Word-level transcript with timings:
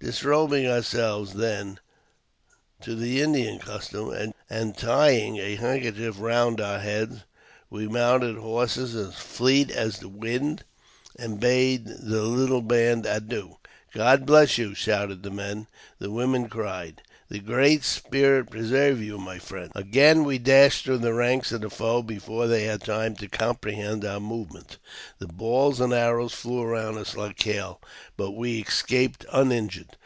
Disrobing 0.00 0.64
ourselves, 0.68 1.32
then, 1.34 1.80
to 2.82 2.94
the 2.94 3.20
Indian 3.20 3.58
costume, 3.58 4.32
and 4.48 4.78
tying 4.78 5.38
a 5.38 5.56
handkerchief 5.56 6.20
round 6.20 6.60
our 6.60 6.78
heads, 6.78 7.24
we 7.68 7.88
mounted 7.88 8.36
horses 8.36 8.94
as 8.94 9.16
fleet 9.16 9.72
as 9.72 9.98
the 9.98 10.08
wind, 10.08 10.62
and 11.16 11.40
bade 11.40 11.86
the 11.86 12.22
little 12.22 12.62
band 12.62 13.06
adieu." 13.06 13.56
God 13.92 14.24
bless 14.24 14.56
you!" 14.56 14.72
shouted 14.76 15.24
the 15.24 15.30
men; 15.32 15.66
the 15.98 16.12
women 16.12 16.48
cried," 16.48 17.02
The 17.30 17.40
Great 17.40 17.84
Spirit 17.84 18.48
preserve 18.50 19.02
you, 19.02 19.18
my 19.18 19.38
friends." 19.38 19.72
Again 19.74 20.24
we 20.24 20.38
dashed 20.38 20.84
through 20.84 20.98
the 20.98 21.12
ranks 21.12 21.52
of 21.52 21.60
the 21.60 21.68
foe 21.68 22.02
before 22.02 22.46
they 22.46 22.64
had 22.64 22.80
time 22.80 23.16
to 23.16 23.28
comprehend 23.28 24.02
our 24.02 24.20
movement. 24.20 24.78
The 25.18 25.26
balls 25.28 25.78
and 25.78 25.92
arrows 25.92 26.32
flew 26.32 26.62
around 26.62 26.96
us 26.96 27.16
like 27.18 27.42
hail, 27.42 27.82
but 28.16 28.30
we 28.32 28.58
escaped 28.60 29.26
uninjured. 29.30 29.96